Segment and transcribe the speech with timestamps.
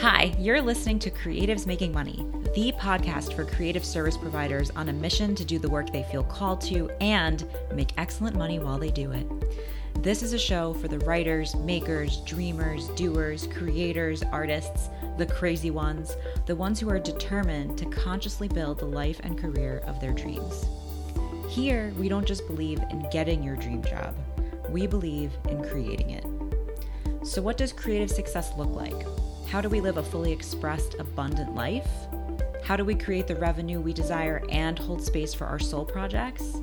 [0.00, 4.92] Hi, you're listening to Creatives Making Money, the podcast for creative service providers on a
[4.92, 7.44] mission to do the work they feel called to and
[7.74, 9.26] make excellent money while they do it.
[10.00, 16.16] This is a show for the writers, makers, dreamers, doers, creators, artists, the crazy ones,
[16.46, 20.64] the ones who are determined to consciously build the life and career of their dreams.
[21.48, 24.14] Here, we don't just believe in getting your dream job,
[24.68, 27.26] we believe in creating it.
[27.26, 29.04] So, what does creative success look like?
[29.50, 31.88] How do we live a fully expressed, abundant life?
[32.62, 36.58] How do we create the revenue we desire and hold space for our soul projects?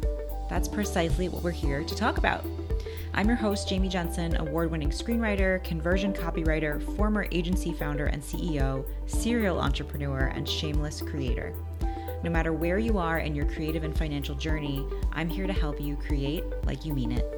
[0.52, 2.46] That's precisely what we're here to talk about.
[3.16, 8.86] I'm your host, Jamie Jensen, award winning screenwriter, conversion copywriter, former agency founder and CEO,
[9.08, 11.56] serial entrepreneur, and shameless creator.
[12.24, 15.82] No matter where you are in your creative and financial journey, I'm here to help
[15.82, 17.35] you create like you mean it.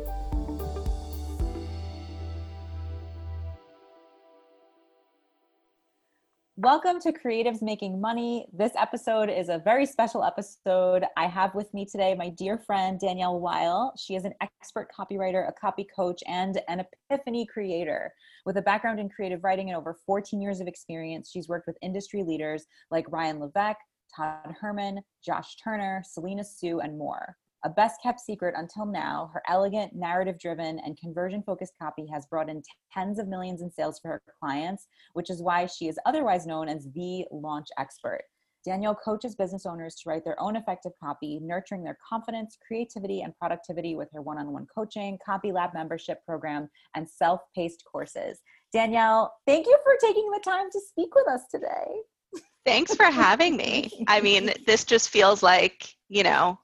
[6.60, 8.48] Welcome to Creatives Making Money.
[8.52, 11.06] This episode is a very special episode.
[11.16, 13.94] I have with me today my dear friend Danielle Weil.
[13.96, 18.12] She is an expert copywriter, a copy coach, and an epiphany creator.
[18.44, 21.78] With a background in creative writing and over 14 years of experience, she's worked with
[21.84, 23.78] industry leaders like Ryan Levesque,
[24.16, 27.38] Todd Herman, Josh Turner, Selena Soo, and more.
[27.68, 32.26] A best kept secret until now, her elegant, narrative driven, and conversion focused copy has
[32.26, 36.00] brought in tens of millions in sales for her clients, which is why she is
[36.06, 38.22] otherwise known as the launch expert.
[38.64, 43.36] Danielle coaches business owners to write their own effective copy, nurturing their confidence, creativity, and
[43.36, 48.40] productivity with her one on one coaching, Copy Lab membership program, and self paced courses.
[48.72, 52.42] Danielle, thank you for taking the time to speak with us today.
[52.66, 53.90] Thanks for having me.
[54.08, 56.60] I mean, this just feels like, you know,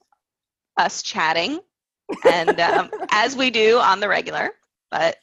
[0.76, 1.60] us chatting,
[2.28, 4.50] and um, as we do on the regular.
[4.90, 5.16] But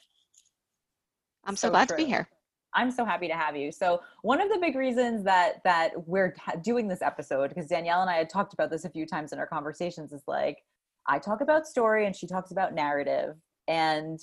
[1.46, 1.98] I'm so, so glad true.
[1.98, 2.28] to be here.
[2.74, 3.72] I'm so happy to have you.
[3.72, 8.10] So one of the big reasons that that we're doing this episode, because Danielle and
[8.10, 10.60] I had talked about this a few times in our conversations, is like
[11.08, 13.36] I talk about story and she talks about narrative,
[13.68, 14.20] and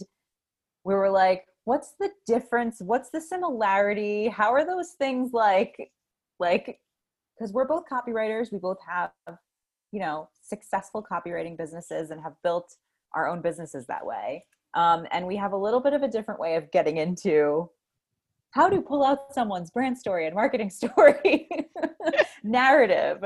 [0.84, 2.81] we were like, what's the difference?
[2.81, 4.28] What's the similarity?
[4.28, 5.91] How are those things like?
[6.41, 6.78] Like,
[7.36, 9.10] because we're both copywriters, we both have
[9.93, 12.75] you know successful copywriting businesses and have built
[13.15, 14.44] our own businesses that way.
[14.75, 17.71] Um, and we have a little bit of a different way of getting into
[18.50, 21.49] how to pull out someone's brand story and marketing story
[22.43, 23.25] narrative.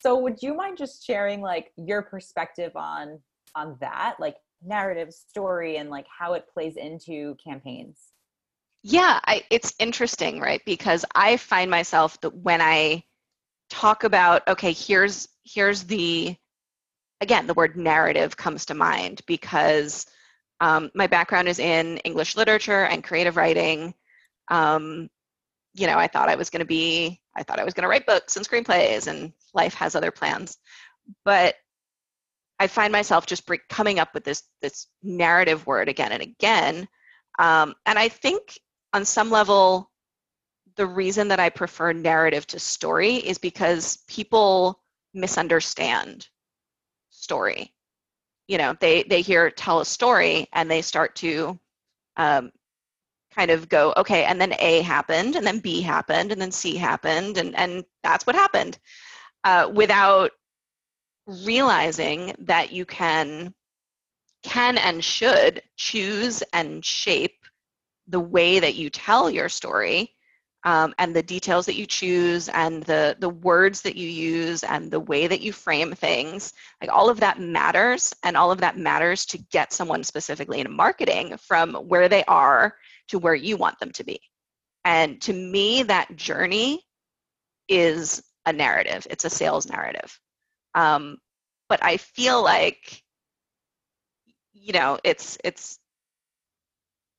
[0.00, 3.20] So would you mind just sharing like your perspective on
[3.54, 7.98] on that like narrative story and like how it plays into campaigns?
[8.82, 10.60] Yeah I, it's interesting right?
[10.66, 13.02] Because i find myself that when i
[13.70, 16.36] talk about okay here's here's the
[17.20, 20.06] again the word narrative comes to mind because
[20.60, 23.94] um, my background is in english literature and creative writing.
[24.48, 25.08] Um,
[25.74, 27.88] you know i thought i was going to be i thought i was going to
[27.88, 30.56] write books and screenplays and life has other plans.
[31.24, 31.56] But
[32.60, 36.88] i find myself just coming up with this this narrative word again and again.
[37.38, 38.58] Um, and i think
[38.92, 39.90] on some level
[40.76, 44.80] the reason that i prefer narrative to story is because people
[45.14, 46.28] misunderstand
[47.10, 47.72] story.
[48.48, 51.58] You know they they hear tell a story and they start to
[52.16, 52.52] um,
[53.34, 56.76] kind of go okay and then a happened and then b happened and then c
[56.76, 58.78] happened and and that's what happened
[59.44, 60.30] uh, without
[61.26, 63.54] realizing that you can
[64.42, 67.46] can and should choose and shape
[68.08, 70.13] the way that you tell your story
[70.64, 74.90] um, and the details that you choose and the the words that you use and
[74.90, 78.78] the way that you frame things like all of that matters and all of that
[78.78, 82.76] matters to get someone specifically in marketing from where they are
[83.08, 84.18] to where you want them to be.
[84.84, 86.82] And to me that journey
[87.68, 89.06] is a narrative.
[89.10, 90.18] It's a sales narrative.
[90.74, 91.18] Um,
[91.68, 93.02] but i feel like
[94.52, 95.78] you know it's it's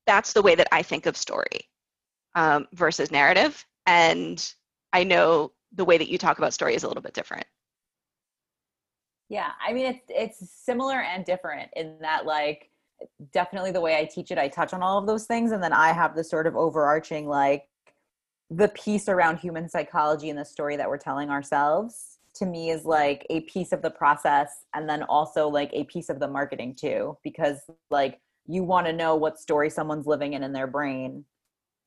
[0.06, 1.68] that's the way that i think of story
[2.36, 3.66] um, versus narrative.
[3.86, 4.54] And
[4.94, 7.46] I know the way that you talk about story is a little bit different.
[9.28, 12.70] Yeah, I mean it's it's similar and different in that like
[13.34, 15.74] definitely the way I teach it, I touch on all of those things, and then
[15.74, 17.64] I have the sort of overarching like
[18.52, 22.86] the piece around human psychology and the story that we're telling ourselves to me is
[22.86, 26.76] like a piece of the process and then also like a piece of the marketing
[26.76, 27.58] too because
[27.90, 31.26] like you want to know what story someone's living in in their brain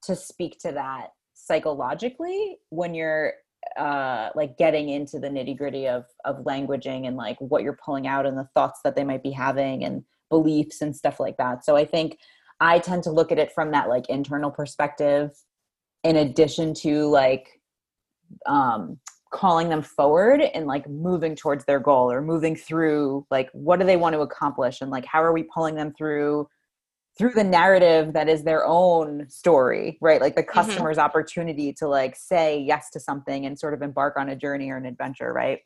[0.02, 3.34] to speak to that psychologically when you're
[3.76, 8.06] uh like getting into the nitty gritty of of languaging and like what you're pulling
[8.06, 11.64] out and the thoughts that they might be having and beliefs and stuff like that.
[11.64, 12.18] So i think
[12.60, 15.30] i tend to look at it from that like internal perspective
[16.04, 17.60] in addition to like
[18.46, 18.98] um
[19.32, 23.84] calling them forward and like moving towards their goal or moving through like what do
[23.84, 26.48] they want to accomplish and like how are we pulling them through
[27.18, 30.60] through the narrative that is their own story right like the Mm-hmm.
[30.60, 34.70] customer's opportunity to like say yes to something and sort of embark on a journey
[34.70, 35.60] or an adventure right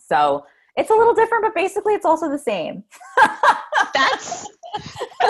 [0.00, 0.44] so
[0.76, 2.82] it's a little different but basically it's also the same
[3.94, 4.48] That's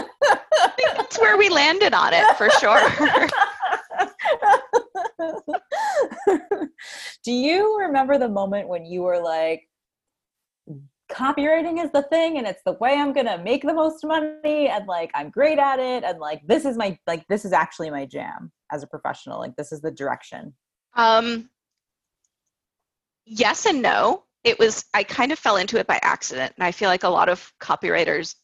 [0.96, 2.80] that's where we landed on it for sure.
[7.24, 9.68] Do you remember the moment when you were like,
[11.14, 14.68] copywriting is the thing and it's the way I'm going to make the most money
[14.68, 17.90] and like I'm great at it and like this is my like this is actually
[17.90, 20.54] my jam as a professional like this is the direction.
[20.94, 21.48] Um,
[23.24, 24.24] yes and no.
[24.42, 27.08] It was I kind of fell into it by accident, and I feel like a
[27.08, 28.34] lot of copywriters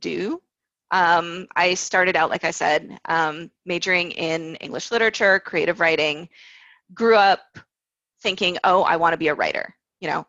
[0.00, 0.42] do.
[0.90, 6.28] Um, I started out, like I said, um, majoring in English literature, creative writing.
[6.92, 7.40] Grew up
[8.22, 9.74] thinking, oh, I want to be a writer.
[10.00, 10.26] You know,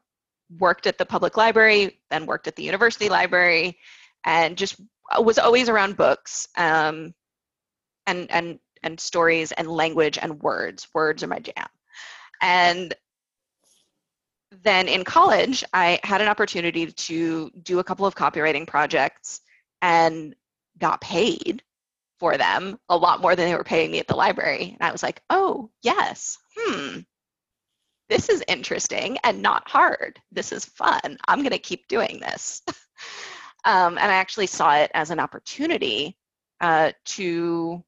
[0.59, 3.77] worked at the public library, then worked at the university library,
[4.23, 4.79] and just
[5.19, 7.13] was always around books um,
[8.05, 10.87] and and and stories and language and words.
[10.93, 11.67] Words are my jam.
[12.41, 12.93] And
[14.63, 19.41] then in college, I had an opportunity to do a couple of copywriting projects
[19.81, 20.35] and
[20.77, 21.63] got paid
[22.19, 24.75] for them a lot more than they were paying me at the library.
[24.79, 26.99] And I was like, oh, yes, hmm,
[28.09, 30.19] this is interesting and not hard.
[30.31, 31.17] This is fun.
[31.27, 32.61] I'm going to keep doing this.
[33.65, 36.17] um, and I actually saw it as an opportunity
[36.61, 37.83] uh, to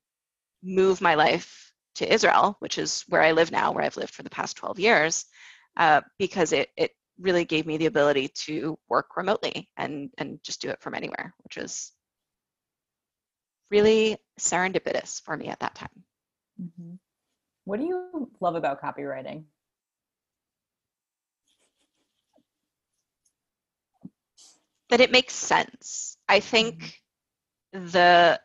[0.62, 4.24] move my life to Israel, which is where I live now, where I've lived for
[4.24, 5.25] the past 12 years,
[5.77, 10.62] uh, because it, it really gave me the ability to work remotely and, and just
[10.62, 11.92] do it from anywhere, which was
[13.71, 16.04] really serendipitous for me at that time.
[16.62, 16.95] Mm-hmm.
[17.66, 19.44] What do you love about copywriting?
[24.90, 26.18] That it makes sense.
[26.28, 27.00] I think
[27.76, 27.88] mm-hmm.
[27.88, 28.40] the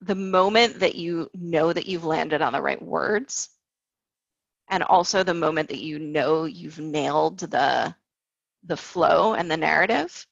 [0.00, 3.48] the moment that you know that you've landed on the right words
[4.68, 7.94] and also the moment that you know you've nailed the
[8.64, 10.26] the flow and the narrative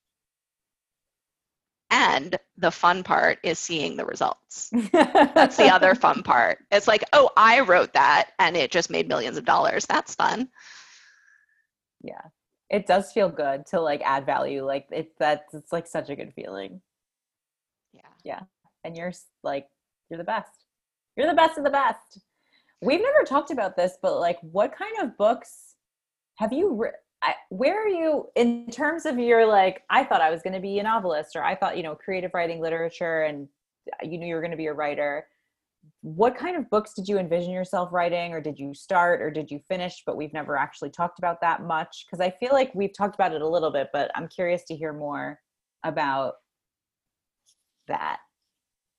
[1.90, 4.70] and the fun part is seeing the results.
[4.92, 6.58] That's the other fun part.
[6.70, 9.86] It's like oh i wrote that and it just made millions of dollars.
[9.86, 10.48] That's fun.
[12.02, 12.22] Yeah
[12.70, 16.16] it does feel good to like add value like it's that's it's like such a
[16.16, 16.80] good feeling.
[17.92, 18.00] Yeah.
[18.24, 18.40] Yeah
[18.86, 19.66] and you're like
[20.08, 20.64] you're the best.
[21.16, 22.20] You're the best of the best.
[22.80, 25.74] We've never talked about this but like what kind of books
[26.36, 26.90] have you re-
[27.22, 30.60] I, where are you in terms of your like i thought i was going to
[30.60, 33.48] be a novelist or i thought you know creative writing literature and
[33.90, 35.26] uh, you knew you were going to be a writer
[36.02, 39.50] what kind of books did you envision yourself writing or did you start or did
[39.50, 42.06] you finish but we've never actually talked about that much?
[42.06, 44.76] Because i feel like we've talked about it a little bit but i'm curious to
[44.76, 45.38] hear more
[45.84, 46.34] about
[47.88, 48.18] that.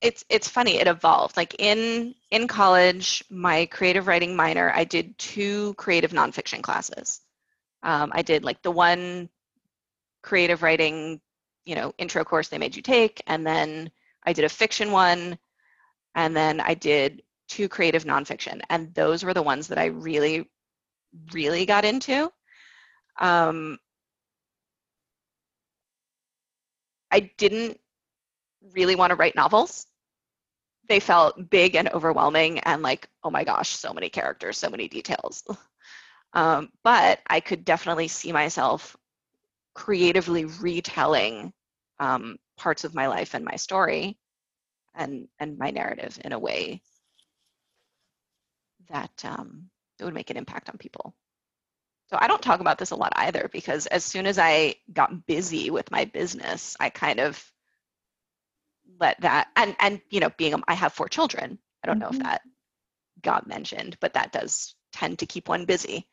[0.01, 1.37] It's it's funny it evolved.
[1.37, 7.21] Like in in college my creative writing minor i did two creative nonfiction classes.
[7.83, 9.29] Um, i did like the one
[10.23, 11.21] creative writing
[11.65, 13.91] you know intro course they made you take and then
[14.25, 15.37] i did a fiction one
[16.17, 20.49] and then i did two creative nonfiction and those were the ones that i really
[21.33, 22.31] really got into.
[23.19, 23.79] Um,
[27.11, 27.79] i didn't
[28.73, 29.87] really want to write novels.
[30.89, 34.87] They felt big and overwhelming and like oh my gosh so many characters so many
[34.87, 35.43] details.
[36.33, 38.95] Um, but i could definitely see myself
[39.75, 41.53] creatively retelling
[41.99, 44.17] um, parts of my life and my story
[44.97, 46.81] and and my narrative in a way
[48.89, 51.13] that um, it would make an impact on people.
[52.09, 55.25] So i don't talk about this a lot either because as soon as i got
[55.25, 57.43] busy with my business i kind of
[58.99, 61.59] let that and and you know being a, i have four children.
[61.83, 62.13] I don't know Mhm.
[62.15, 62.41] if that
[63.21, 66.07] got mentioned but that does tend to keep one busy.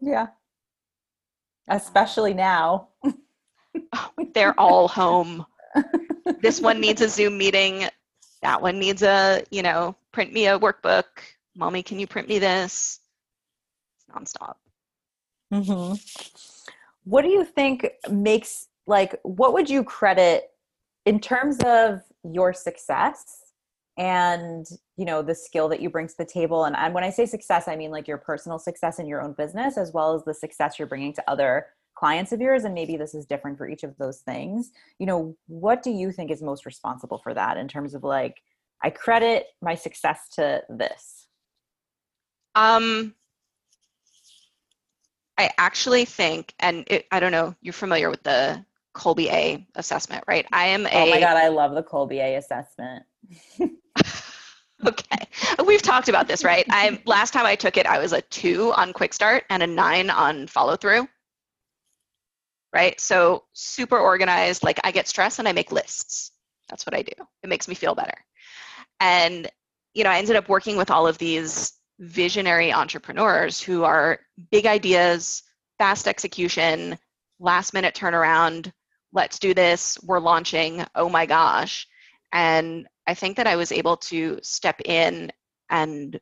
[0.00, 0.26] Yeah.
[1.68, 2.88] Especially now.
[4.34, 5.46] They're all home.
[6.40, 7.88] This one needs a zoom meeting
[8.42, 11.04] that one needs a you know print me a workbook.
[11.56, 13.00] Mommy can you print me this?
[13.96, 14.56] It's nonstop.
[15.52, 15.94] Hmm
[17.04, 20.50] What do you think makes like what would you credit
[21.06, 23.38] in terms of your success
[23.98, 26.64] and you know the skill that you bring to the table?
[26.64, 29.34] And, and when I say success I mean like your personal success in your own
[29.34, 31.66] business as well as the success you're bringing to other
[32.02, 35.36] clients of yours and maybe this is different for each of those things you know
[35.46, 38.42] what do you think is most responsible for that in terms of like
[38.82, 41.28] I credit my success to this
[42.56, 43.14] Um,
[45.38, 50.24] I actually think, and it, I don't know, you're familiar with the Kolbe A assessment,
[50.26, 50.46] right?
[50.52, 50.90] I am a.
[50.94, 53.04] Oh my God, I love the Kolbe A assessment.
[54.86, 55.28] okay.
[55.64, 56.64] We've talked about this, right?
[56.68, 59.66] I last time I took it, I was a two on quick start and a
[59.66, 61.08] nine on follow through.
[62.72, 62.98] Right?
[63.00, 64.62] So super organized.
[64.62, 66.32] Like I get stressed and I make lists.
[66.68, 67.12] That's what I do.
[67.42, 68.14] It makes me feel better.
[68.98, 69.50] And,
[69.94, 74.66] you know, I ended up working with all of these visionary entrepreneurs who are big
[74.66, 75.42] ideas,
[75.78, 76.98] fast execution,
[77.38, 78.72] last minute turnaround.
[79.12, 79.98] Let's do this.
[80.02, 80.84] We're launching.
[80.94, 81.86] Oh my gosh.
[82.32, 85.30] And I think that I was able to step in
[85.68, 86.18] and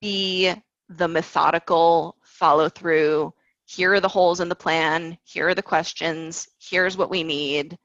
[0.00, 0.52] be
[0.88, 3.32] the methodical follow through.
[3.70, 5.16] Here are the holes in the plan.
[5.22, 6.48] Here are the questions.
[6.58, 7.78] Here's what we need.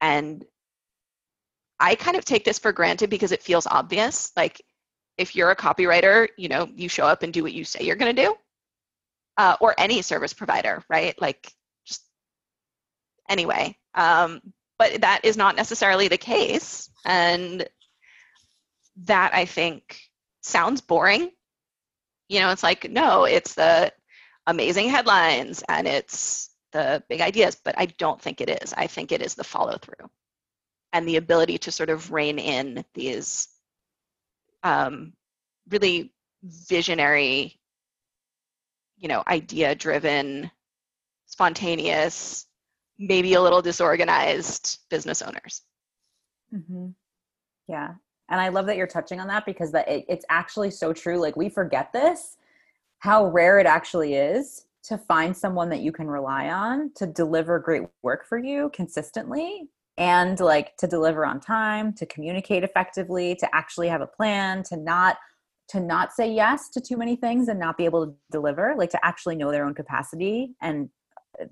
[0.00, 0.44] And
[1.80, 4.30] I kind of take this for granted because it feels obvious.
[4.36, 4.62] Like
[5.18, 7.96] if you're a copywriter, you know, you show up and do what you say you're
[7.96, 8.36] going to do.
[9.36, 11.20] Uh, or any service provider, right?
[11.20, 11.52] Like
[11.84, 12.04] just
[13.28, 13.76] anyway.
[13.94, 14.40] Um,
[14.78, 16.88] but that is not necessarily the case.
[17.04, 17.68] And
[19.06, 19.98] that I think
[20.40, 21.32] sounds boring.
[22.28, 23.92] You know, it's like, no, it's the
[24.46, 28.72] amazing headlines and it's the big ideas, but I don't think it is.
[28.76, 30.10] I think it is the follow through
[30.92, 33.48] and the ability to sort of rein in these
[34.62, 35.12] um,
[35.70, 36.12] really
[36.42, 37.58] visionary,
[38.96, 40.50] you know, idea driven,
[41.26, 42.46] spontaneous,
[42.98, 45.62] maybe a little disorganized business owners.
[46.54, 46.88] Mm-hmm.
[47.68, 47.94] Yeah.
[48.28, 51.18] And I love that you're touching on that because that it, it's actually so true.
[51.18, 52.35] Like we forget this,
[53.06, 57.56] how rare it actually is to find someone that you can rely on to deliver
[57.60, 63.48] great work for you consistently and like to deliver on time, to communicate effectively, to
[63.54, 65.18] actually have a plan, to not
[65.68, 68.90] to not say yes to too many things and not be able to deliver, like
[68.90, 70.56] to actually know their own capacity.
[70.60, 70.88] And
[71.40, 71.44] uh,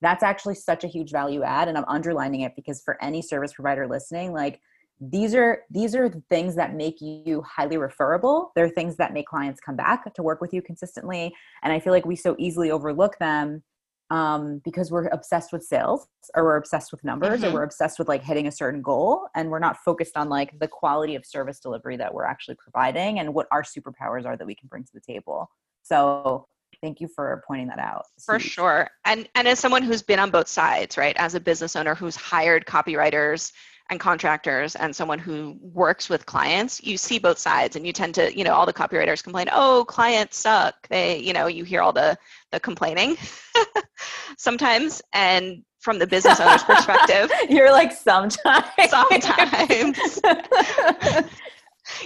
[0.00, 3.52] that's actually such a huge value add and I'm underlining it because for any service
[3.52, 4.62] provider listening, like
[5.10, 8.52] these are these are the things that make you highly referable.
[8.54, 11.34] They're things that make clients come back to work with you consistently.
[11.62, 13.64] And i feel like we so easily overlook them
[14.10, 16.06] um, because we're obsessed with sales
[16.36, 17.50] or we're obsessed with numbers mm-hmm.
[17.50, 19.26] or we're obsessed with like hitting a certain goal.
[19.34, 23.18] And we're not focused on like the quality of service delivery that we're actually providing
[23.18, 25.50] and what our superpowers are that we can bring to the table.
[25.82, 26.46] So
[26.80, 28.88] thank you for pointing that out for sure.
[29.04, 32.16] And and as someone who's been on both sides right as a business owner who's
[32.16, 33.52] hired copywriters
[33.92, 38.14] and contractors and someone who works with clients you see both sides and you tend
[38.14, 40.74] to you know all the copywriters complain oh clients suck.
[40.88, 42.16] They you know you hear all the
[42.50, 43.16] the complaining
[44.38, 47.30] sometimes and from the business owner's perspective.
[47.48, 48.66] You're like sometimes.
[48.88, 50.20] Sometimes.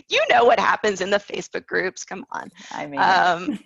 [0.09, 2.51] You know what happens in the facebook groups come on.
[2.73, 2.99] I mean.
[2.99, 3.59] Um,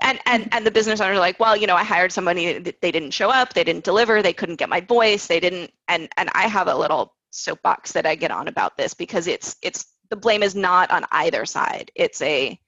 [0.00, 2.92] and and and the business owners are like well you know i hired somebody they
[2.92, 6.30] didn't show up they didn't deliver they couldn't get my voice they didn't and and
[6.34, 10.16] i have a little soapbox that i get on about this because it's it's the
[10.16, 11.90] blame is not on either side.
[11.94, 12.60] It's a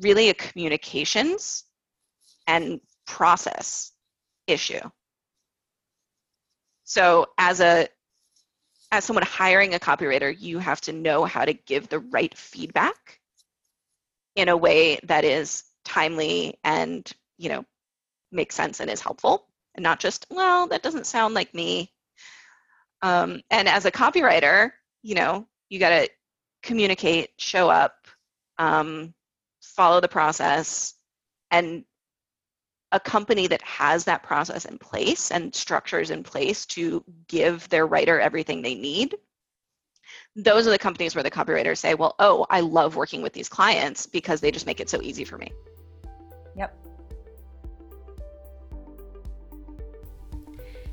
[0.00, 1.64] really a communications
[2.46, 3.92] and process
[4.46, 4.80] issue.
[6.84, 7.88] So as a
[8.90, 13.20] as someone hiring a copywriter you have to know how to give the right feedback
[14.34, 17.64] in a way that is timely and you know
[18.30, 19.46] makes sense and is helpful.
[19.74, 21.90] And not just well that doesn't sound like me.
[23.02, 24.70] Um, and as a copywriter
[25.02, 26.08] you know you got to
[26.62, 27.94] communicate show up
[28.58, 29.12] um,
[29.60, 30.94] follow the process
[31.50, 31.84] and
[32.92, 37.86] a company that has that process in place and structures in place to give their
[37.86, 39.14] writer everything they need
[40.36, 43.48] those are the companies where the copywriters say well oh i love working with these
[43.48, 45.50] clients because they just make it so easy for me
[46.56, 46.76] Yep.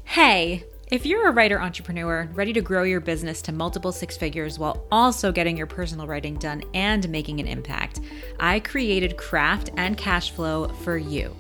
[0.05, 4.57] Hey, if you're a writer entrepreneur ready to grow your business to multiple six figures
[4.57, 7.99] while also getting your personal writing done and making an impact,
[8.39, 11.35] I created Craft and Cash Flow for you.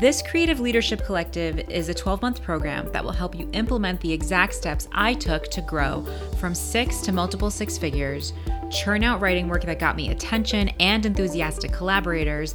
[0.00, 4.12] This Creative Leadership Collective is a 12 month program that will help you implement the
[4.12, 6.04] exact steps I took to grow
[6.38, 8.32] from six to multiple six figures,
[8.70, 12.54] churn out writing work that got me attention and enthusiastic collaborators,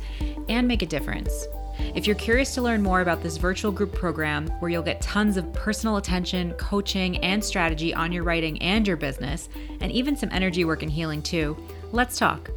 [0.51, 1.47] and make a difference.
[1.95, 5.37] If you're curious to learn more about this virtual group program where you'll get tons
[5.37, 10.29] of personal attention, coaching, and strategy on your writing and your business, and even some
[10.31, 11.57] energy work and healing too,
[11.91, 12.51] let's talk.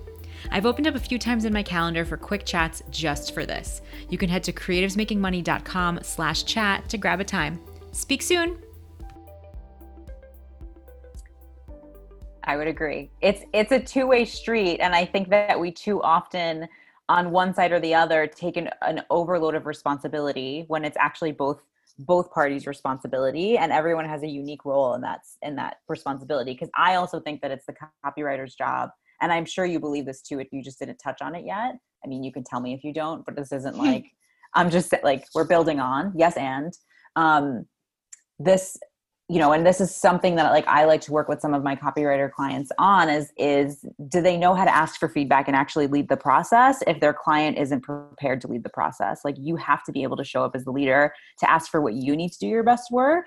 [0.50, 3.80] I've opened up a few times in my calendar for quick chats just for this.
[4.10, 7.60] You can head to creativesmakingmoney.com slash chat to grab a time.
[7.92, 8.58] Speak soon.
[12.46, 13.10] I would agree.
[13.22, 16.68] It's it's a two-way street and I think that we too often
[17.08, 21.32] on one side or the other take an, an overload of responsibility when it's actually
[21.32, 21.62] both
[21.98, 26.52] both parties responsibility and everyone has a unique role in that in that responsibility.
[26.52, 30.22] Because i also think that it's the copywriter's job and i'm sure you believe this
[30.22, 31.76] too if you just didn't touch on it yet.
[32.04, 34.06] I mean you can tell me if you don't but this isn't like
[34.54, 36.12] i'm just like we're building on.
[36.16, 36.72] Yes and
[37.16, 37.66] um
[38.38, 38.76] this
[39.28, 41.62] you know and this is something that like i like to work with some of
[41.62, 45.56] my copywriter clients on is is do they know how to ask for feedback and
[45.56, 49.20] actually lead the process if their client isn't prepared to lead the process?
[49.24, 51.80] Like you have to be able to show up as the leader to ask for
[51.80, 53.26] what you need to do your best work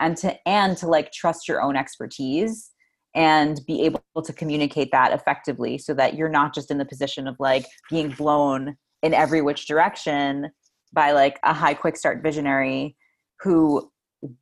[0.00, 2.70] and to and to like trust your own expertise
[3.14, 7.26] and be able to communicate that effectively so that you're not just in the position
[7.26, 10.50] of like being blown in every which direction
[10.92, 12.96] by like a high quick start visionary
[13.40, 13.90] who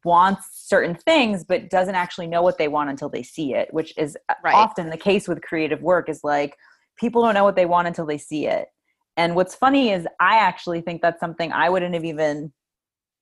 [0.04, 3.96] wants certain things but doesn't actually know what they want until they see it which
[3.96, 4.54] is right.
[4.54, 6.56] often the case with creative work is like
[6.98, 8.68] people don't know what they want until they see it
[9.16, 12.52] and what's funny is i actually think that's something i wouldn't have even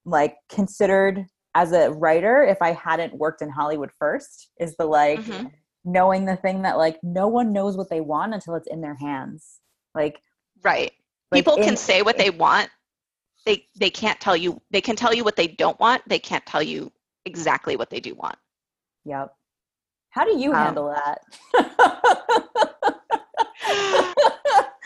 [0.04, 5.20] like considered as a writer if i hadn't worked in hollywood first is the like
[5.20, 5.46] mm-hmm.
[5.84, 8.96] knowing the thing that like no one knows what they want until it's in their
[8.96, 9.60] hands
[9.94, 10.20] like
[10.62, 10.92] right
[11.30, 12.68] like people in, can say what they want
[13.44, 16.44] they they can't tell you they can tell you what they don't want they can't
[16.46, 16.90] tell you
[17.24, 18.36] exactly what they do want.
[19.04, 19.34] Yep.
[20.10, 21.20] How do you um, handle that?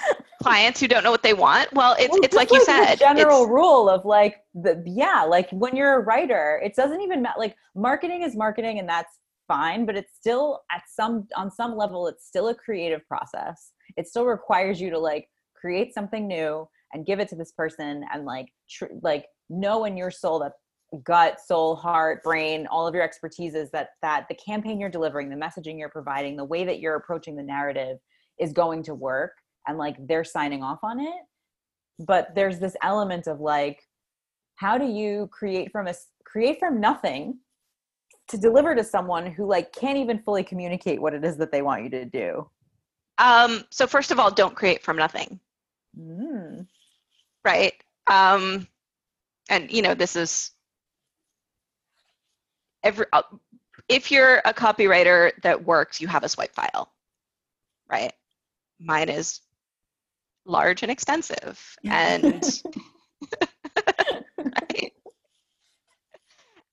[0.42, 1.72] Clients who don't know what they want?
[1.72, 5.50] Well it's well, it's like, like, you said general rule of like the yeah like
[5.50, 9.86] when you're a writer it doesn't even matter like marketing is marketing and that's fine
[9.86, 13.72] but it's still at some on some level it's still a creative process.
[13.96, 18.04] It still requires you to like create something new and give it to this person
[18.12, 20.52] and like tr- like know in your soul that
[21.04, 25.28] gut soul heart brain all of your expertise is that that the campaign you're delivering
[25.28, 27.98] the messaging you're providing the way that you're approaching the narrative
[28.38, 29.32] is going to work
[29.66, 31.22] and like they're signing off on it.
[32.06, 33.82] But there's this element of like
[34.56, 35.94] how do you create from a
[36.24, 37.38] create from nothing
[38.28, 41.62] to deliver to someone who like can't even fully communicate what it is that they
[41.62, 42.48] want you to do?
[43.18, 45.40] Um so first of all don't create from nothing.
[45.98, 46.66] Mm
[47.46, 47.72] right?
[48.08, 48.66] Um,
[49.48, 50.50] and you know, this is
[52.82, 53.06] every.
[53.12, 53.22] Uh,
[53.88, 56.92] if you're a copywriter that works, you have a swipe file,
[57.88, 58.12] right?
[58.80, 59.40] Mine is
[60.44, 62.44] large and extensive, and
[64.38, 64.92] right?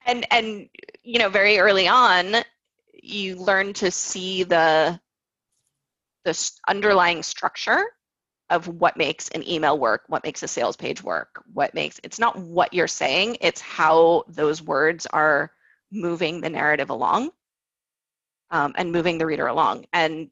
[0.07, 0.69] and and
[1.03, 2.37] you know, very early on,
[2.93, 4.99] you learn to see the
[6.25, 7.83] the underlying structure
[8.53, 12.19] of what makes an email work, what makes a sales page work, what makes it's
[12.19, 15.51] not what you're saying, it's how those words are
[15.91, 17.31] moving the narrative along
[18.51, 19.85] um, and moving the reader along.
[19.91, 20.29] And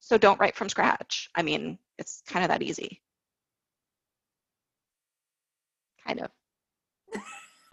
[0.00, 1.30] so don't write from scratch.
[1.36, 3.00] I mean, it's kind of that easy.
[6.04, 6.30] Kind of.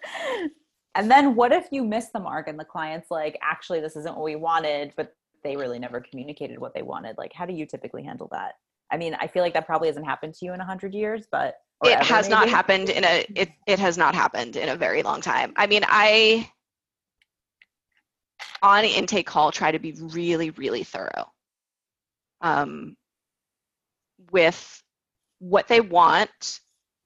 [0.95, 4.15] and then what if you miss the mark and the client's like, actually, this isn't
[4.15, 7.67] what we wanted, but they really never communicated what they wanted like how do you
[7.67, 8.55] typically handle that?
[8.93, 11.27] I mean i feel like that probably hasn't happened to you in a 100 years
[11.31, 12.41] but it ever, has maybe?
[12.41, 15.53] not happened in a it, it has not happened in a very long time.
[15.57, 16.51] I mean i
[18.63, 21.33] on intake call try to be really really thorough
[22.43, 22.97] um,
[24.31, 24.83] with
[25.39, 26.61] what they want.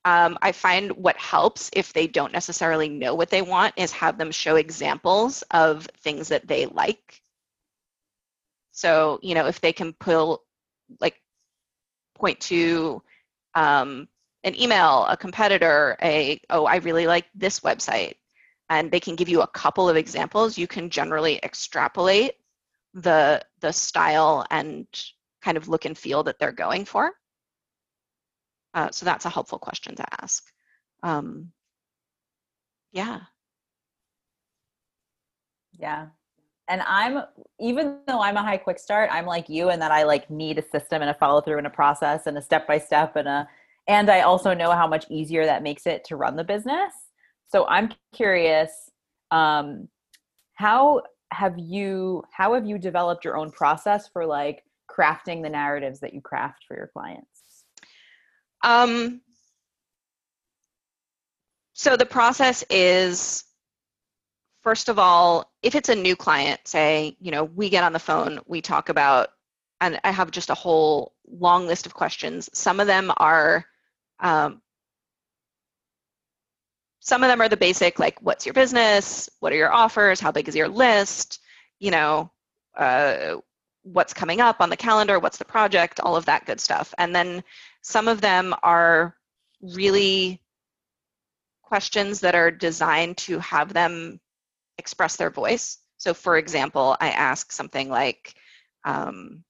[0.07, 4.19] Um, i find what helps if they don't necessarily know what they want is have
[4.19, 7.23] them show examples of things that they like
[8.75, 10.43] so, you know, if they can pull,
[11.01, 11.23] like,
[12.17, 13.01] point to
[13.55, 14.09] um,
[14.43, 18.15] an email, a competitor, a, oh, I really like this website,
[18.69, 22.35] and they can give you a couple of examples, you can generally extrapolate
[22.95, 24.89] the, the style and
[25.41, 27.13] kind of look and feel that they're going for.
[28.75, 30.45] Uh, so that's a helpful question to ask.
[31.05, 31.53] Um,
[32.91, 33.21] yeah.
[35.79, 36.09] Yeah,
[36.69, 37.23] and i'm
[37.61, 40.59] even though i'm a high quick start i'm like you and that i like need
[40.59, 43.29] a system and a follow through and a process and a step by step and
[43.29, 43.47] a
[43.89, 46.93] and i also know how much easier that makes it to run the business.
[47.49, 48.71] So i'm curious
[49.31, 49.89] um
[50.55, 56.01] how have you how have you developed your own process for like crafting the narratives
[56.01, 57.65] that you craft for your clients?
[58.63, 59.21] Um
[61.75, 63.45] so the process is
[64.65, 67.99] first of all, if it's a new client, say, you know, we get on the
[67.99, 69.29] phone, we talk about,
[69.81, 72.51] and I have just a whole long list of questions.
[72.53, 73.65] Some of them are,
[74.21, 74.61] um,
[77.01, 79.31] some of them are the basic, like, what's your business?
[79.41, 80.19] What are your offers?
[80.19, 81.41] How big is your list?
[81.85, 82.31] you know,
[82.77, 83.37] uh,
[83.83, 86.95] what's coming up on the calendar, what's the project, all of that good stuff.
[86.97, 87.45] And then
[87.83, 89.15] some of them are
[89.61, 90.41] really
[91.63, 94.19] questions that are designed to have them
[94.79, 95.79] express their voice.
[95.99, 98.35] So, for example, I ask something like,
[98.85, 99.45] um,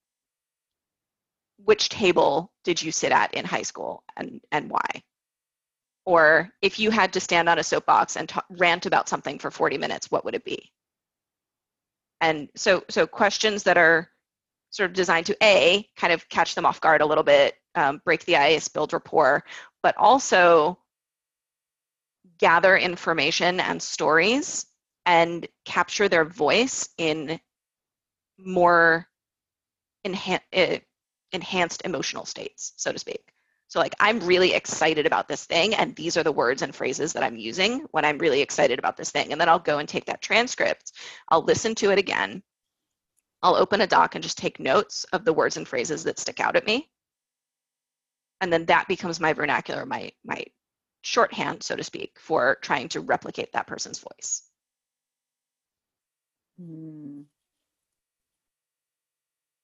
[1.65, 5.03] which table did you sit at in high school and, and why?
[6.05, 9.79] Or if you had to stand on a soapbox and rant about something for 40
[9.79, 10.71] minutes, what would it be?
[12.21, 14.09] And so, so questions that are
[14.71, 18.01] sort of designed to A, kind of catch them off guard a little bit, um,
[18.05, 19.45] break the ice, build rapport,
[19.83, 20.79] but also
[22.39, 24.67] gather information and stories
[25.07, 27.39] and capture their voice in
[28.39, 29.07] more
[30.05, 30.77] uh,
[31.33, 33.33] enhanced emotional states, so to speak.
[33.69, 37.13] So, like, I'm really excited about this thing, and these are the words and phrases
[37.13, 39.33] that I'm using when I'm really excited about this thing.
[39.33, 40.93] And then I'll go and take that transcript,
[41.29, 42.43] I'll listen to it again,
[43.43, 46.41] I'll open a doc and just take notes of the words and phrases that stick
[46.41, 46.89] out at me.
[48.41, 50.45] And then that becomes my vernacular, my, my
[51.03, 54.43] shorthand, so to speak, for trying to replicate that person's voice.
[56.61, 57.25] Mm.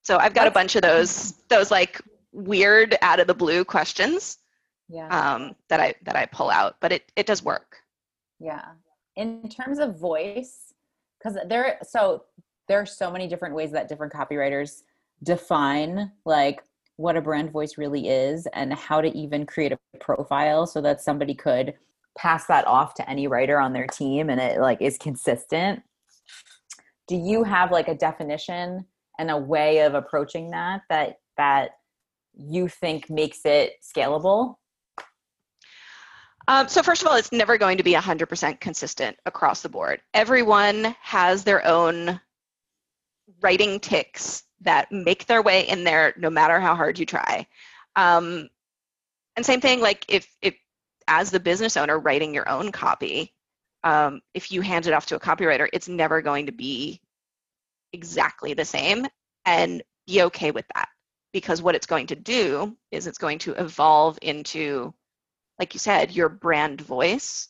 [0.03, 2.01] So I've got That's, a bunch of those those like
[2.33, 4.39] weird out of the blue questions
[4.89, 5.09] yeah.
[5.09, 7.77] um, that I that I pull out, but it it does work.
[8.39, 8.65] Yeah.
[9.17, 10.73] In terms of voice,
[11.19, 12.25] because there so
[12.69, 14.83] there are so many different ways that different copywriters
[15.23, 16.63] define like
[16.97, 21.01] what a brand voice really is and how to even create a profile so that
[21.01, 21.75] somebody could
[22.17, 25.83] pass that off to any writer on their team and it like is consistent
[27.11, 28.87] do you have like a definition
[29.19, 31.73] and a way of approaching that that that
[32.35, 34.55] you think makes it scalable
[36.49, 40.01] um, so first of all it's never going to be 100% consistent across the board
[40.15, 42.19] everyone has their own
[43.43, 47.47] writing ticks that make their way in there no matter how hard you try.
[47.97, 48.49] Um,
[49.37, 50.55] and same thing, like if, if
[51.09, 53.33] as the business owner writing your own copy,
[53.85, 57.01] um, if you hand it off to a copywriter, it's never going to be
[57.93, 59.07] exactly the same
[59.45, 60.89] and be okay with that.
[61.33, 64.93] Because what it's going to do is it's going to evolve into
[65.59, 67.49] like you said your brand voice.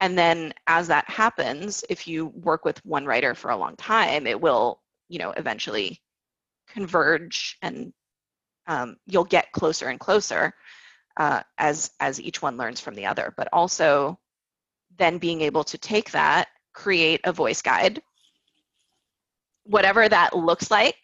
[0.00, 4.26] And then as that happens if you work with one writer for a long time
[4.26, 6.00] it will you know eventually
[6.68, 7.92] converge and
[8.68, 10.54] um, you'll get closer and closer
[11.16, 13.34] uh, as as each one learns from the other.
[13.36, 14.18] But also
[14.98, 18.00] then being able to take that create a voice guide
[19.64, 20.96] whatever that looks like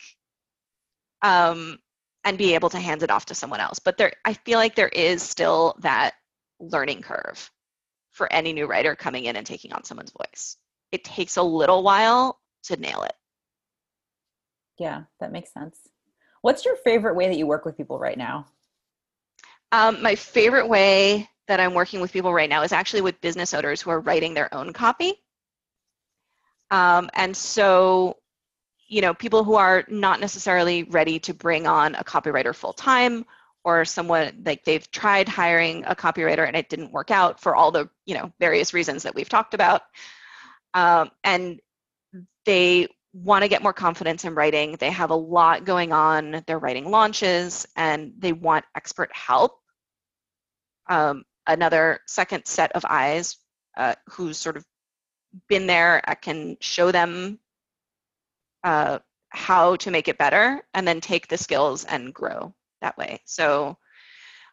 [1.22, 1.78] um,
[2.24, 4.74] and be able to hand it off to someone else but there i feel like
[4.74, 6.12] there is still that
[6.60, 7.50] learning curve
[8.12, 10.56] for any new writer coming in and taking on someone's voice
[10.92, 13.14] it takes a little while to nail it
[14.78, 15.78] yeah, that makes sense.
[16.42, 18.46] What's your favorite way that you work with people right now?
[19.72, 23.54] Um, my favorite way that I'm working with people right now is actually with business
[23.54, 25.14] owners who are writing their own copy.
[26.70, 28.16] Um, and so,
[28.88, 33.24] you know, people who are not necessarily ready to bring on a copywriter full time
[33.64, 37.70] or someone like they've tried hiring a copywriter and it didn't work out for all
[37.70, 39.82] the, you know, various reasons that we've talked about.
[40.74, 41.60] Um, and
[42.44, 44.76] they want to get more confidence in writing.
[44.78, 46.42] They have a lot going on.
[46.46, 49.60] They're writing launches and they want expert help.
[50.88, 53.36] Um, another second set of eyes
[53.76, 54.64] uh, who's sort of
[55.48, 57.38] been there I can show them
[58.62, 63.20] uh, how to make it better and then take the skills and grow that way.
[63.24, 63.76] So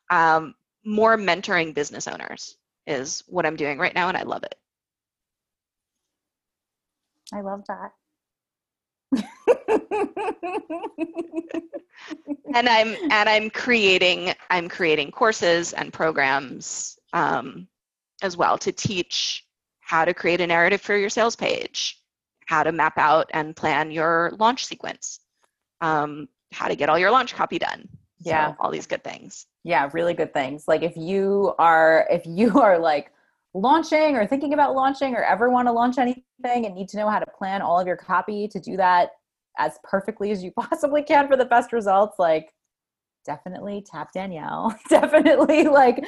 [0.10, 4.56] um, more mentoring business owners is what I'm doing right now and I love it.
[7.34, 7.92] I love that.
[12.54, 17.68] And I'm and I'm creating I'm creating courses and programs um,
[18.22, 19.46] as well to teach
[19.82, 22.00] how to create a narrative for your sales page,
[22.46, 25.20] how to map out and plan your launch sequence,
[25.82, 27.88] um, how to get all your launch copy done.
[28.24, 29.48] Yeah, so, all these good things.
[29.64, 30.66] Yeah, really good things.
[30.68, 33.12] Like if you are if you are like
[33.54, 36.24] launching or thinking about launching or ever want to launch anything
[36.66, 39.12] and need to know how to plan all of your copy to do that
[39.58, 42.52] as perfectly as you possibly can for the best results, like
[43.26, 44.78] definitely tap Danielle.
[44.90, 46.04] definitely like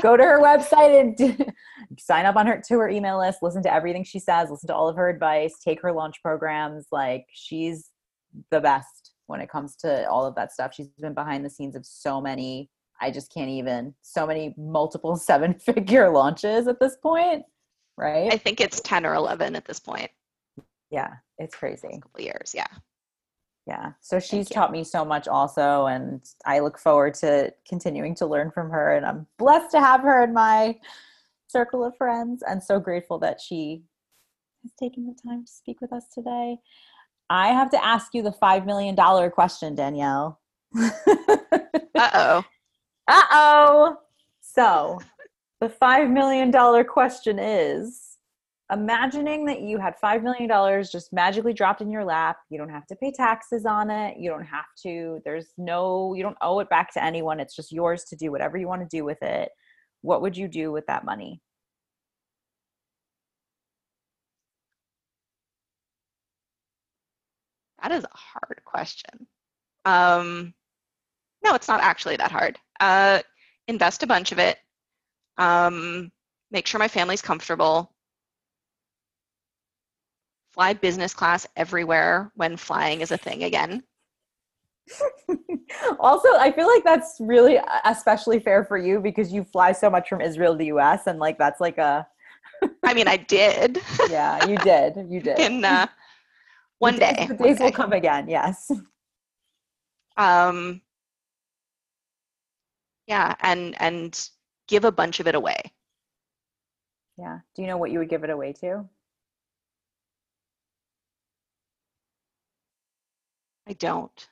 [0.00, 1.52] go to her website and
[1.98, 4.74] sign up on her to her email list, listen to everything she says, listen to
[4.74, 6.86] all of her advice, take her launch programs.
[6.92, 7.90] Like she's
[8.50, 10.72] the best when it comes to all of that stuff.
[10.74, 12.70] She's been behind the scenes of so many
[13.02, 17.44] I just can't even so many multiple seven figure launches at this point,
[17.98, 18.32] right?
[18.32, 20.10] I think it's 10 or 11 at this point.
[20.92, 21.98] Yeah, it's crazy.
[22.02, 22.52] couple years.
[22.54, 22.66] Yeah.
[23.66, 23.92] Yeah.
[24.00, 25.86] So she's taught me so much also.
[25.86, 28.94] And I look forward to continuing to learn from her.
[28.94, 30.78] And I'm blessed to have her in my
[31.48, 33.84] circle of friends and so grateful that she
[34.62, 36.58] has taken the time to speak with us today.
[37.30, 38.96] I have to ask you the $5 million
[39.30, 40.40] question, Danielle.
[41.94, 42.44] Uh oh.
[43.06, 43.96] Uh oh.
[44.40, 44.98] So
[45.60, 46.50] the $5 million
[46.84, 48.11] question is
[48.72, 50.48] imagining that you had $5 million
[50.90, 52.38] just magically dropped in your lap.
[52.48, 54.16] You don't have to pay taxes on it.
[54.18, 57.38] You don't have to, there's no, you don't owe it back to anyone.
[57.38, 59.50] It's just yours to do whatever you want to do with it.
[60.00, 61.40] What would you do with that money?
[67.82, 69.26] That is a hard question.
[69.84, 70.54] Um,
[71.44, 72.58] no, it's not actually that hard.
[72.80, 73.20] Uh,
[73.68, 74.58] invest a bunch of it.
[75.36, 76.12] Um,
[76.52, 77.91] make sure my family's comfortable.
[80.52, 83.82] Fly business class everywhere when flying is a thing again.
[85.98, 90.08] also, I feel like that's really especially fair for you because you fly so much
[90.08, 92.06] from Israel to the US and like that's like a
[92.82, 93.80] I mean, I did.
[94.10, 95.06] yeah, you did.
[95.08, 95.38] You did.
[95.38, 95.86] In uh,
[96.78, 97.14] one the day.
[97.14, 98.28] Days, the days will come again.
[98.28, 98.70] Yes.
[100.16, 100.82] Um,
[103.06, 104.28] yeah, and and
[104.68, 105.60] give a bunch of it away.
[107.18, 107.40] Yeah.
[107.54, 108.88] Do you know what you would give it away to?
[113.72, 114.28] I don't.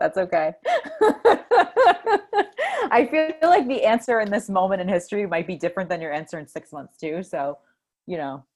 [0.00, 0.54] That's okay.
[2.90, 6.10] I feel like the answer in this moment in history might be different than your
[6.10, 7.22] answer in six months too.
[7.22, 7.58] So,
[8.06, 8.46] you know,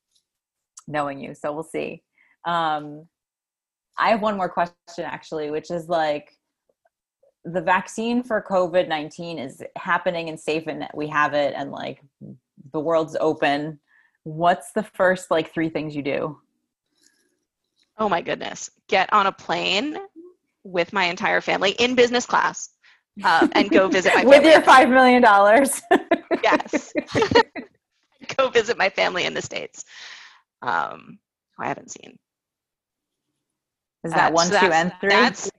[0.88, 1.34] knowing you.
[1.34, 2.02] So we'll see.
[2.46, 3.06] Um,
[3.98, 6.30] I have one more question actually, which is like
[7.44, 12.00] the vaccine for COVID 19 is happening and safe and we have it and like
[12.72, 13.80] the world's open.
[14.22, 16.38] What's the first like three things you do?
[17.98, 18.70] Oh my goodness.
[18.88, 19.96] Get on a plane
[20.64, 22.70] with my entire family in business class
[23.24, 25.22] um, and go visit my With your $5 million.
[26.42, 26.92] yes.
[28.36, 29.84] go visit my family in the States.
[30.62, 31.18] Um,
[31.56, 32.18] who I haven't seen.
[34.04, 35.10] Is that Uh, one, so two, that's- and three?
[35.10, 35.50] That's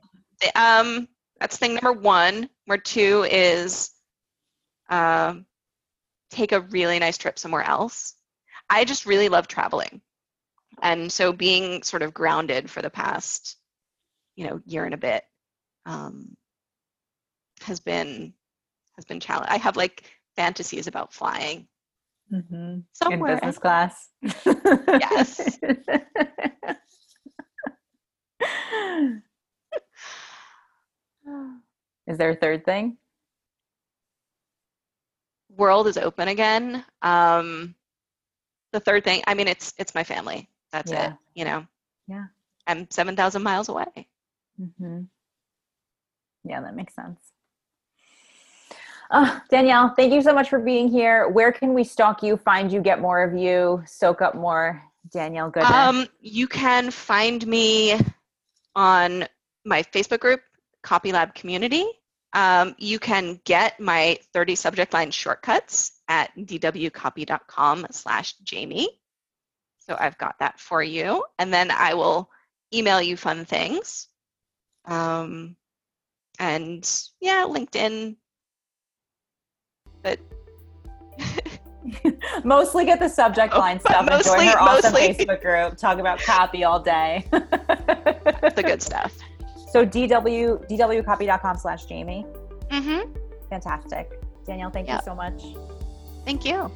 [0.56, 1.08] um
[1.40, 2.50] that's thing number one.
[2.68, 3.92] Number two is
[4.90, 5.46] um
[6.30, 8.16] take a really nice trip somewhere else.
[8.70, 10.02] I just really love traveling.
[10.82, 13.58] And so being sort of grounded for the past,
[14.36, 15.24] you know, year and a bit
[15.86, 16.36] um
[17.62, 18.34] has been
[18.96, 19.48] has been challenge.
[19.50, 20.04] I have like
[20.36, 21.68] fantasies about flying
[22.32, 22.84] Mhm.
[23.12, 24.10] in business class.
[24.88, 25.60] Yes.
[32.08, 32.98] Is there a third thing?
[35.58, 36.84] world is open again.
[37.02, 37.76] Um,
[38.72, 40.50] the third thing, I mean, it's it's my family.
[40.72, 41.12] That's Yeah.
[41.12, 41.18] it.
[41.34, 41.68] You know.
[42.08, 42.26] Yeah.
[42.68, 44.08] I'm seven thousand miles away.
[44.62, 45.02] Mm-hmm.
[46.44, 47.20] Yeah, that makes sense.
[49.12, 51.28] Uh, Danielle, thank you so much for being here.
[51.30, 55.50] Where can we stalk you, find you, get more of you, soak up more Danielle
[55.52, 55.72] goodness?
[55.72, 58.00] Um, you can find me
[58.76, 59.26] on
[59.64, 60.42] my Facebook group,
[60.82, 61.86] Copy Lab Community.
[62.34, 68.90] Um, you can get my 30 subject line shortcuts at dwcopy.com slash Jamie.
[69.88, 71.24] So I've got that for you.
[71.40, 72.30] And then I will
[72.74, 74.08] email you fun things.
[74.86, 75.56] Um,
[76.40, 76.90] and
[77.22, 78.16] yeah, LinkedIn.
[80.02, 80.20] But
[82.44, 85.78] mostly get the subject Oh, line stuff and join mostly- her awesome mostly- Facebook group.
[85.78, 87.26] Talk about copy all day.
[87.32, 89.16] the good stuff.
[89.72, 92.26] so dw dwcopy.com slash Jamie.
[92.70, 93.12] Mm-hmm.
[93.50, 94.20] Fantastic.
[94.46, 94.96] Danielle, thank Yeah.
[94.98, 95.42] you so much.
[96.26, 96.72] Thank you.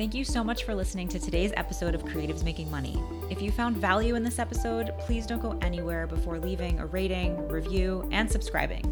[0.00, 2.98] Thank you so much for listening to today's episode of Creatives Making Money.
[3.28, 7.46] If you found value in this episode, please don't go anywhere before leaving a rating,
[7.48, 8.82] review, and subscribing.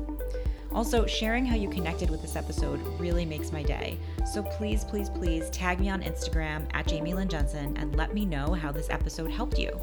[0.71, 3.99] Also, sharing how you connected with this episode really makes my day.
[4.31, 8.27] So please, please, please tag me on Instagram at Jamie Lynn Jensen and let me
[8.27, 9.81] know how this episode helped you.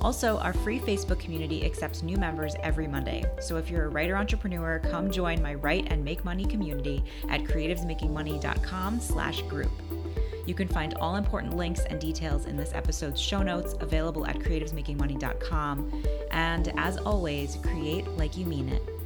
[0.00, 3.24] Also, our free Facebook community accepts new members every Monday.
[3.40, 7.44] So if you're a writer entrepreneur, come join my Write and Make Money community at
[7.44, 9.70] creativesmakingmoney.com slash group.
[10.46, 14.38] You can find all important links and details in this episode's show notes available at
[14.38, 16.02] creativesmakingmoney.com.
[16.30, 18.99] And as always, create like you mean it.